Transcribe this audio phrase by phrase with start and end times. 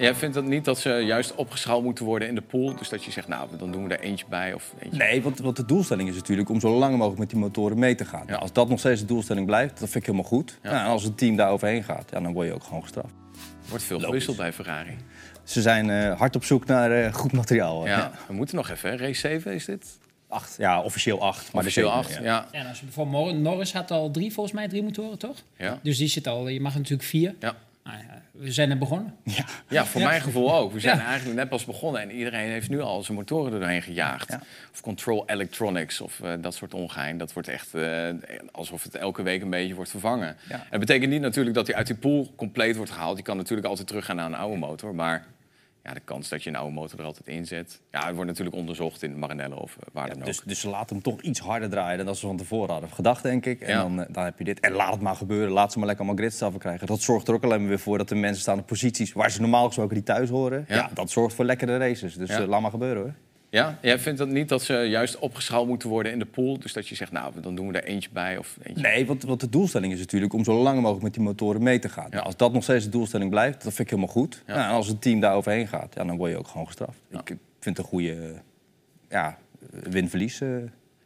[0.00, 2.76] Jij vindt dat niet dat ze juist opgeschaald moeten worden in de pool?
[2.76, 5.38] Dus dat je zegt, nou, dan doen we er eentje bij of eentje Nee, want,
[5.38, 8.24] want de doelstelling is natuurlijk om zo lang mogelijk met die motoren mee te gaan.
[8.26, 8.34] Ja.
[8.34, 10.58] Als dat nog steeds de doelstelling blijft, dat vind ik helemaal goed.
[10.62, 10.70] Ja.
[10.70, 13.14] Nou, en als het team daar overheen gaat, ja, dan word je ook gewoon gestraft.
[13.68, 14.96] wordt veel gewisseld bij Ferrari.
[15.44, 17.86] Ze zijn eh, hard op zoek naar eh, goed materiaal.
[17.86, 18.96] Ja, we moeten nog even, hè?
[18.96, 19.86] race 7 is dit?
[20.28, 21.52] Acht, ja, officieel acht.
[21.52, 22.46] Maar Officieel de 8, zeven, ja.
[22.52, 25.36] Ja, en als je bijvoorbeeld Norris had al drie, volgens mij, drie motoren, toch?
[25.56, 25.78] Ja.
[25.82, 27.34] Dus die zit al, je mag natuurlijk vier.
[27.40, 27.54] Ja.
[27.84, 29.14] Nou ja, we zijn er begonnen.
[29.24, 29.44] Ja.
[29.68, 30.72] Ja, voor mijn gevoel ook.
[30.72, 31.04] We zijn Ja.
[31.06, 34.28] eigenlijk net pas begonnen en iedereen heeft nu al zijn motoren er doorheen gejaagd.
[34.30, 34.40] Ja.
[34.72, 37.18] Of Control Electronics of eh, dat soort ongein.
[37.18, 38.08] Dat wordt echt eh,
[38.52, 40.36] alsof het elke week een beetje wordt vervangen.
[40.70, 43.16] Dat betekent niet natuurlijk dat hij uit die pool compleet wordt gehaald.
[43.16, 44.94] Je kan natuurlijk altijd teruggaan naar een oude motor.
[44.94, 45.24] Maar
[45.84, 47.80] ja, de kans dat je een oude motor er altijd in zet...
[47.90, 50.24] Ja, het wordt natuurlijk onderzocht in Maranello of eh, waar dan ook.
[50.24, 52.90] Dus, dus ze laten hem toch iets harder draaien dan dat ze van tevoren hadden
[52.90, 53.60] gedacht, denk ik.
[53.60, 53.82] En Ja.
[53.82, 54.60] dan, eh, dan heb je dit.
[54.60, 55.50] En laat het maar gebeuren.
[55.52, 56.86] Laat ze maar lekker allemaal gridstraffen krijgen.
[56.86, 59.30] Dat zorgt er ook alleen maar weer voor dat de mensen staan op posities waar
[59.30, 60.64] ze normaal gesproken niet thuis horen.
[60.68, 60.74] Ja.
[60.74, 62.14] Ja, dat zorgt voor lekkere races.
[62.14, 62.40] Dus Ja.
[62.40, 63.14] eh, laat maar gebeuren hoor.
[63.50, 66.58] Ja, jij vindt dat niet dat ze juist opgeschaald moeten worden in de pool?
[66.58, 69.22] Dus dat je zegt, nou, dan doen we er eentje bij of eentje Nee, want,
[69.22, 72.06] want de doelstelling is natuurlijk om zo lang mogelijk met die motoren mee te gaan.
[72.10, 72.18] Ja.
[72.18, 74.42] Als dat nog steeds de doelstelling blijft, dat vind ik helemaal goed.
[74.46, 74.54] Ja.
[74.54, 76.98] Nou, en als het team daar overheen gaat, ja, dan word je ook gewoon gestraft.
[77.10, 77.18] Ja.
[77.18, 77.26] Ik
[77.60, 78.34] vind het een goede
[79.08, 79.38] ja,
[79.70, 80.40] win-verlies.
[80.40, 80.48] eh.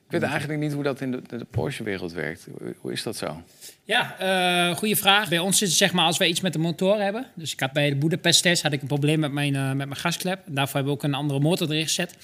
[0.06, 2.46] Ik weet eigenlijk niet hoe dat in de, de Porsche-wereld werkt.
[2.58, 3.42] Hoe, hoe is dat zo?
[3.84, 5.28] Ja, eh goede vraag.
[5.28, 7.26] Bij ons zit het zeg maar als wij iets met de motor hebben.
[7.34, 9.76] Dus ik had bij de Budapest test had ik een probleem met mijn, eh, met
[9.76, 10.40] mijn gasklep.
[10.46, 12.16] Daarvoor hebben we ook een andere motor erin gezet.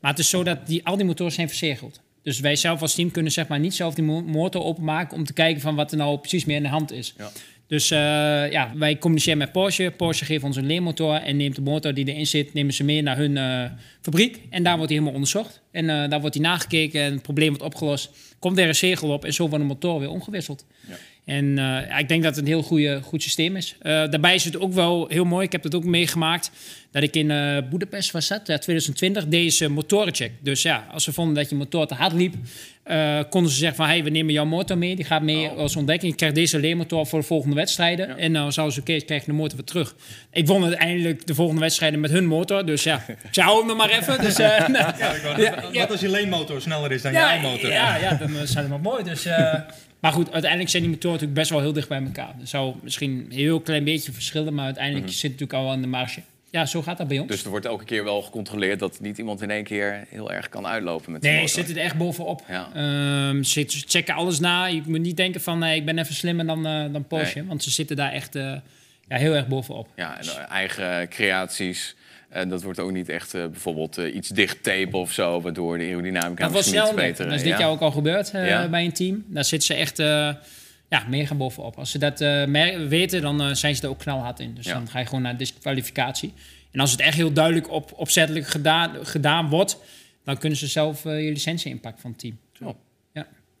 [0.00, 2.00] Maar het is zo dat die, al die motoren zijn verzegeld.
[2.22, 5.24] Dus wij zelf als team kunnen zeg maar niet zelf die mo- motor openmaken om
[5.24, 7.14] te kijken van wat er nou precies meer in de hand is.
[7.18, 7.30] Ja.
[7.68, 7.98] Dus eh,
[8.50, 9.92] ja, wij communiceren met Porsche.
[9.96, 13.02] Porsche geeft ons een leermotor en neemt de motor die erin zit, nemen ze mee
[13.02, 13.64] naar hun eh,
[14.00, 14.40] fabriek.
[14.50, 15.62] En daar wordt hij helemaal onderzocht.
[15.70, 18.36] En eh, daar wordt hij nagekeken en het probleem wordt opgelost.
[18.38, 20.64] Komt weer een zegel op en zo wordt de motor weer omgewisseld.
[20.88, 20.94] Ja.
[21.24, 21.58] En
[21.88, 23.74] eh, ik denk dat het een heel goede, goed systeem is.
[23.80, 25.44] Eh, daarbij is het ook wel heel mooi.
[25.46, 26.50] Ik heb het ook meegemaakt
[26.90, 30.32] dat ik in eh Budapest was dat, ja, 2020, deze motorencheck.
[30.40, 32.34] Dus ja, als ze vonden dat je motor te hard liep,
[33.30, 34.96] konden ze zeggen van, hey, we nemen jouw motor mee.
[34.96, 35.56] Die gaat mee Oh.
[35.56, 36.10] als ontdekking.
[36.10, 38.08] Je krijgt deze leermotor voor de volgende wedstrijden.
[38.08, 38.16] Ja.
[38.16, 39.94] En dan zouden ze, oké, krijg je de motor weer terug.
[40.32, 42.66] Ik won uiteindelijk de volgende wedstrijden met hun motor.
[42.66, 44.20] Dus ja, ik zei, hou hem er maar even.
[44.20, 44.68] Dus, Ja,
[45.38, 45.54] ja.
[45.72, 47.70] Wat als je leenmotor sneller is dan jouw motor?
[47.70, 49.04] Ja, ja, dan eh, zijn het wel mooi.
[49.04, 49.54] Dus, eh,
[50.02, 52.34] maar goed, uiteindelijk zijn die motoren natuurlijk best wel heel dicht bij elkaar.
[52.40, 55.80] Er zou misschien een heel klein beetje verschillen, maar uiteindelijk zit het natuurlijk al aan
[55.80, 56.20] de marge.
[56.50, 57.28] Ja, zo gaat dat bij ons.
[57.28, 60.48] Dus er wordt elke keer wel gecontroleerd dat niet iemand in één keer heel erg
[60.48, 62.42] kan uitlopen met nee, zit het echt bovenop.
[62.48, 62.68] Ja.
[62.74, 64.66] Ehm, ze checken alles na.
[64.66, 67.38] Je moet niet denken van, nee, ik ben even slimmer dan, eh, dan Porsche.
[67.38, 67.48] Nee.
[67.48, 68.52] Want ze zitten daar echt eh,
[69.08, 69.88] ja, heel erg bovenop.
[69.96, 71.96] Ja, en eh, eigen creaties.
[72.28, 75.78] En dat wordt ook niet echt eh, bijvoorbeeld eh, iets dicht tapen of zo, waardoor
[75.78, 77.58] de aerodynamica Dat was snel beter Dat is dit ja.
[77.58, 78.68] jaar ook al gebeurd Ja.
[78.68, 79.24] bij een team.
[79.26, 79.96] Daar zitten ze echt
[80.88, 81.76] ja, mega bovenop.
[81.76, 82.18] Als ze dat
[82.88, 84.54] weten, dan zijn ze er ook knalhard in.
[84.54, 84.72] Dus Ja.
[84.72, 86.32] dan ga je gewoon naar disqualificatie.
[86.72, 89.78] En als het echt heel duidelijk op, opzettelijk gedaan, gedaan wordt...
[90.24, 92.38] dan kunnen ze zelf je licentie inpakken van het team.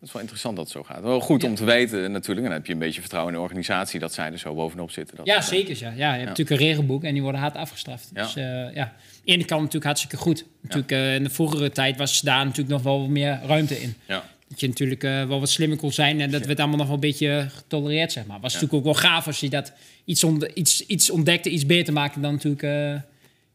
[0.00, 1.02] Dat is wel interessant dat het zo gaat.
[1.02, 2.38] Wel goed om te weten natuurlijk.
[2.38, 4.90] En dan heb je een beetje vertrouwen in de organisatie dat zij er zo bovenop
[4.90, 5.16] zitten.
[5.16, 5.76] Dat Ja, eh, zeker.
[5.78, 5.92] Ja.
[5.96, 8.10] Ja, je hebt natuurlijk een regelboek en die worden hard afgestraft.
[8.14, 8.94] Dus eh, ja,
[9.24, 10.44] de ene kant natuurlijk hartstikke goed.
[10.60, 13.94] Natuurlijk, eh, in de vroegere tijd was daar natuurlijk nog wel wat meer ruimte in.
[14.06, 14.24] Ja.
[14.48, 17.00] Dat je natuurlijk wel wat slimmer kon zijn en dat werd allemaal nog wel een
[17.00, 18.40] beetje getolereerd, zeg maar.
[18.40, 18.60] Was Ja.
[18.60, 19.72] natuurlijk ook wel gaaf als je dat
[20.04, 23.02] iets, iets, iets ontdekte, iets beter maakte dan natuurlijk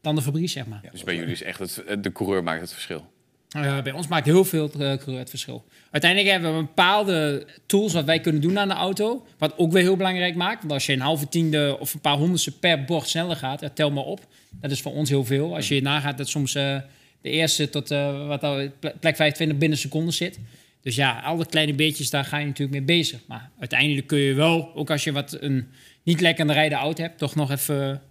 [0.02, 0.82] dan de fabriek, zeg maar.
[0.92, 3.12] Dus bij jullie is echt het, de coureur maakt het verschil.
[3.54, 5.66] Eh, bij ons maakt heel veel eh, het verschil.
[5.92, 9.26] Uiteindelijk hebben we bepaalde tools wat wij kunnen doen aan de auto.
[9.38, 10.60] Wat ook weer heel belangrijk maakt.
[10.60, 13.70] Want als je een halve tiende of een paar honderdste per bocht sneller gaat, ja,
[13.70, 14.28] tel maar op.
[14.52, 15.56] Dat is voor ons heel veel.
[15.56, 16.78] Als je nagaat dat soms eh,
[17.22, 20.40] de eerste tot eh, wat ple- plek 25 binnen seconden zit.
[20.82, 23.20] Dus ja, alle kleine beetjes, daar ga je natuurlijk mee bezig.
[23.28, 25.68] Maar uiteindelijk kun je wel, ook als je wat een
[26.04, 28.02] niet lekker rijden auto hebt, toch nog even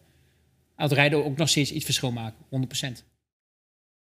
[0.77, 2.45] uit rijden ook nog steeds iets verschil maken.
[2.51, 3.12] 100%.